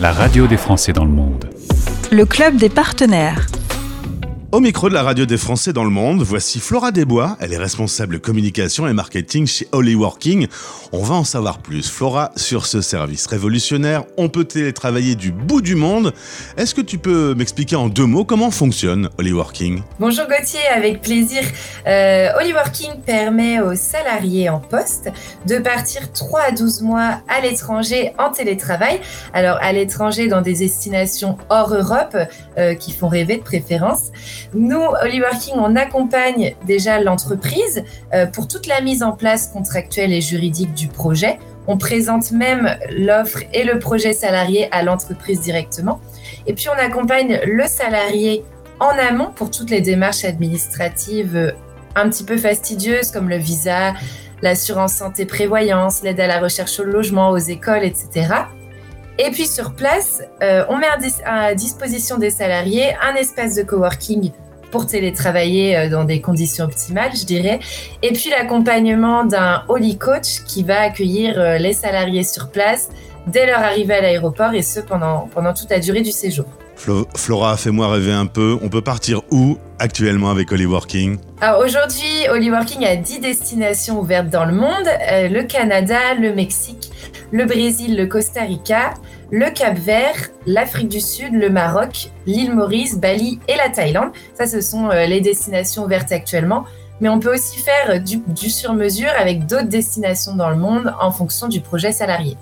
[0.00, 1.50] la radio des Français dans le monde.
[2.10, 3.46] Le club des partenaires.
[4.52, 7.38] Au micro de la radio des Français dans le monde, voici Flora Desbois.
[7.40, 10.46] Elle est responsable communication et marketing chez Working.
[10.92, 11.90] On va en savoir plus.
[11.90, 16.12] Flora, sur ce service révolutionnaire, on peut télétravailler du bout du monde.
[16.58, 19.80] Est-ce que tu peux m'expliquer en deux mots comment fonctionne Working?
[19.98, 21.40] Bonjour Gauthier, avec plaisir.
[21.86, 25.10] Euh, Working permet aux salariés en poste
[25.46, 29.00] de partir 3 à 12 mois à l'étranger en télétravail.
[29.32, 32.18] Alors à l'étranger dans des destinations hors Europe
[32.58, 34.10] euh, qui font rêver de préférence.
[34.54, 40.20] Nous, Working, on accompagne déjà l'entreprise euh, pour toute la mise en place contractuelle et
[40.20, 41.38] juridique du projet.
[41.66, 46.00] On présente même l'offre et le projet salarié à l'entreprise directement.
[46.46, 48.44] Et puis, on accompagne le salarié
[48.80, 51.52] en amont pour toutes les démarches administratives euh,
[51.94, 53.94] un petit peu fastidieuses comme le visa,
[54.40, 58.34] l'assurance santé prévoyance, l'aide à la recherche au logement, aux écoles, etc.
[59.24, 60.88] Et puis sur place, euh, on met
[61.24, 64.32] à, disposition des salariés un espace de coworking
[64.72, 67.60] pour télétravailler euh, dans des conditions optimales, je dirais.
[68.02, 72.88] Et puis l'accompagnement d'un Holy Coach qui va accueillir euh, les salariés sur place
[73.28, 76.46] dès leur arrivée à l'aéroport et ce pendant, pendant toute la durée du séjour.
[77.14, 78.58] Flora, fais-moi rêver un peu.
[78.60, 81.18] On peut partir où actuellement avec Working?
[81.40, 86.90] Alors aujourd'hui, Working a 10 destinations ouvertes dans le monde le Canada, le Mexique,
[87.30, 88.94] le Brésil, le Costa Rica,
[89.32, 94.10] le Cap Vert, l'Afrique du Sud, le Maroc, l'île Maurice, Bali et la Thaïlande.
[94.34, 96.64] Ça, ce sont euh, les destinations ouvertes actuellement.
[97.00, 101.48] Mais on peut aussi faire du, sur-mesure avec d'autres destinations dans le monde en fonction
[101.48, 102.36] du projet salarié.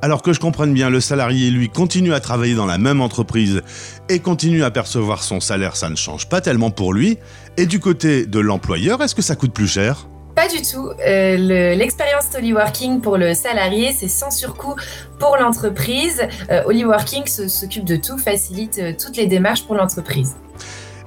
[0.00, 3.62] Alors que je comprenne bien, le salarié, lui, continue à travailler dans la même entreprise
[4.08, 7.18] et continue à percevoir son salaire, ça ne change pas tellement pour lui.
[7.56, 10.06] Et du côté de l'employeur, est-ce que ça coûte plus cher?
[10.36, 10.90] Pas du tout.
[11.04, 14.76] Euh, l'expérience Working pour le salarié, c'est sans surcoût
[15.18, 16.22] pour l'entreprise.
[16.50, 16.62] Euh,
[17.48, 20.36] s'occupe de tout, facilite euh, toutes les démarches pour l'entreprise.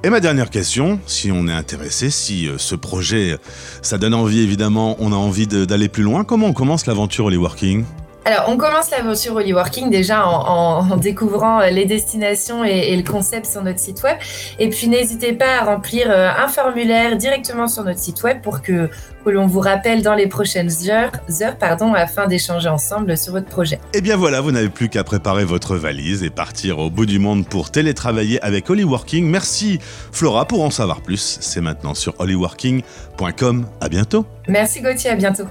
[0.03, 3.37] Et ma dernière question, si on est intéressé, si euh, ce projet,
[3.83, 7.85] ça donne envie évidemment, on a envie d'aller plus loin, comment on commence l'aventure Working?
[8.25, 13.63] Alors, on commence l'aventure Working déjà en, découvrant euh, les destinations et, le concept sur
[13.63, 14.17] notre site web.
[14.59, 18.61] Et puis, n'hésitez pas à remplir euh, un formulaire directement sur notre site web pour
[18.61, 18.89] que,
[19.25, 21.11] l'on vous rappelle dans les prochaines heures,
[21.43, 23.75] heures pardon, afin d'échanger ensemble sur votre projet.
[23.93, 27.05] Et eh bien voilà, vous n'avez plus qu'à préparer votre valise et partir au bout
[27.05, 29.29] du monde pour télétravailler avec Working.
[29.29, 29.77] Merci
[30.11, 31.37] Flora pour en savoir plus.
[31.41, 33.67] C'est maintenant sur hollyworking.com.
[33.81, 34.25] À bientôt.
[34.47, 35.43] Merci Gauthier, à bientôt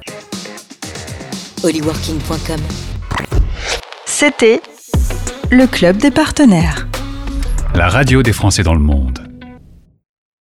[1.62, 2.60] hollyworking.com.
[4.06, 4.60] C'était
[5.50, 6.86] le club des partenaires.
[7.74, 9.27] La radio des Français dans le monde.